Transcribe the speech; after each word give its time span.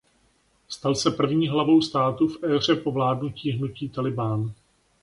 Stal 0.69 0.95
se 0.95 1.11
první 1.11 1.47
hlavou 1.47 1.81
státu 1.81 2.27
v 2.27 2.43
éře 2.43 2.75
po 2.75 2.91
vládnutí 2.91 3.51
hnutí 3.51 3.89
Tálibán. 3.89 4.51